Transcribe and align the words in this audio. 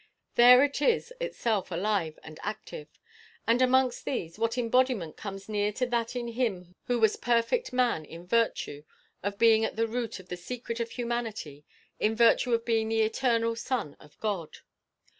There 0.33 0.63
it 0.63 0.81
is 0.81 1.13
itself 1.21 1.69
alive 1.69 2.17
and 2.23 2.39
active. 2.41 2.87
And 3.45 3.61
amongst 3.61 4.03
these, 4.03 4.39
what 4.39 4.57
embodiment 4.57 5.15
comes 5.15 5.47
near 5.47 5.71
to 5.73 5.85
that 5.85 6.15
in 6.15 6.29
him 6.29 6.73
who 6.85 6.97
was 6.99 7.17
perfect 7.17 7.71
man 7.71 8.03
in 8.05 8.25
virtue 8.25 8.81
of 9.21 9.37
being 9.37 9.63
at 9.63 9.75
the 9.75 9.85
root 9.85 10.19
of 10.19 10.29
the 10.29 10.37
secret 10.37 10.79
of 10.79 10.89
humanity, 10.89 11.65
in 11.99 12.15
virtue 12.15 12.51
of 12.55 12.65
being 12.65 12.89
the 12.89 13.01
eternal 13.03 13.55
Son 13.55 13.95
of 13.99 14.19
God? 14.19 14.57